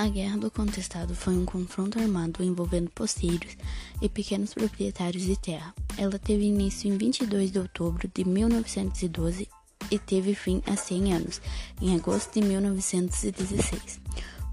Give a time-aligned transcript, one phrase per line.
[0.00, 3.54] A Guerra do Contestado foi um confronto armado envolvendo posteiros
[4.00, 5.74] e pequenos proprietários de terra.
[5.98, 9.46] Ela teve início em 22 de outubro de 1912
[9.90, 11.42] e teve fim há 100 anos,
[11.82, 14.00] em agosto de 1916.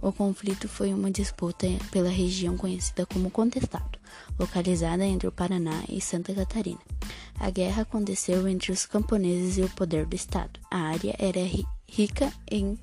[0.01, 3.97] O conflito foi uma disputa pela região conhecida como Contestado,
[4.37, 6.81] localizada entre o Paraná e Santa Catarina.
[7.39, 10.59] A guerra aconteceu entre os camponeses e o poder do Estado.
[10.69, 11.39] A área era
[11.87, 12.77] rica em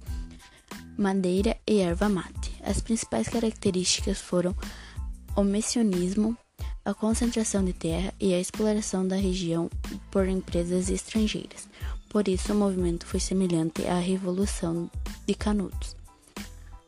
[0.97, 2.54] madeira e erva mate.
[2.65, 4.57] As principais características foram
[5.37, 6.37] o missionismo,
[6.85, 9.71] a concentração de terra e a exploração da região
[10.11, 11.69] por empresas estrangeiras.
[12.09, 14.91] Por isso, o movimento foi semelhante à Revolução
[15.27, 15.97] de Canudos.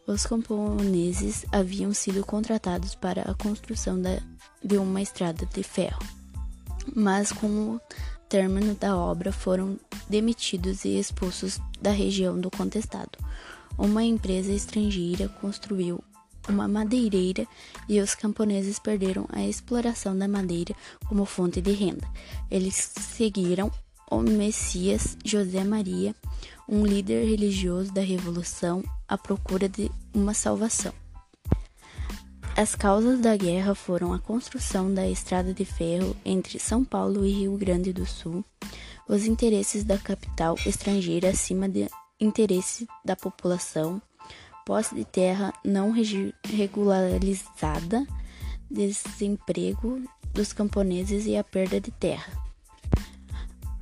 [0.06, 4.20] Os camponeses haviam sido contratados para a construção da,
[4.64, 6.02] de uma estrada de ferro,
[6.94, 7.80] mas com o
[8.28, 13.18] término da obra foram demitidos e expulsos da região do contestado
[13.78, 16.02] uma empresa estrangeira construiu
[16.48, 17.46] uma madeireira
[17.88, 20.74] e os camponeses perderam a exploração da madeira
[21.06, 22.06] como fonte de renda.
[22.50, 23.70] Eles seguiram
[24.10, 26.14] o Messias José Maria,
[26.68, 30.92] um líder religioso da Revolução, à procura de uma salvação.
[32.56, 37.30] As causas da guerra foram a construção da estrada de ferro entre São Paulo e
[37.30, 38.44] Rio Grande do Sul,
[39.08, 41.86] os interesses da capital estrangeira acima de
[42.20, 44.00] interesse da população,
[44.64, 45.92] posse de terra não
[46.44, 48.06] regularizada,
[48.70, 52.32] desemprego dos camponeses e a perda de terra.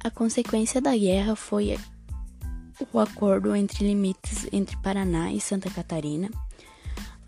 [0.03, 1.79] A consequência da guerra foi
[2.93, 6.31] o acordo entre limites entre Paraná e Santa Catarina.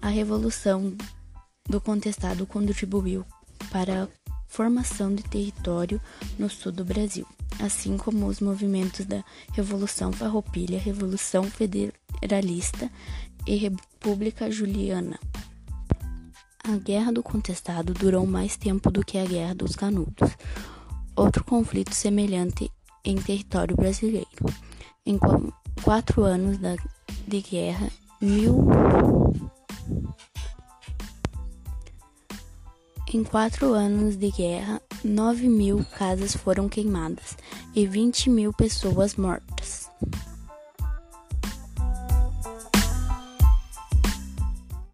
[0.02, 0.94] A revolução
[1.68, 3.24] do contestado contribuiu
[3.70, 4.08] para a
[4.46, 6.00] formação de território
[6.38, 7.26] no sul do Brasil
[7.60, 12.90] assim como os movimentos da Revolução Farroupilha, Revolução Federalista
[13.46, 15.18] e República Juliana.
[16.64, 20.36] A Guerra do Contestado durou mais tempo do que a Guerra dos Canudos,
[21.14, 22.70] outro conflito semelhante
[23.04, 24.26] em território brasileiro.
[25.04, 25.18] Em
[25.82, 26.58] quatro anos
[27.28, 27.88] de guerra,
[28.20, 28.66] mil
[33.14, 37.36] Em quatro anos de guerra, 9 mil casas foram queimadas
[37.74, 39.85] e 20 mil pessoas mortas.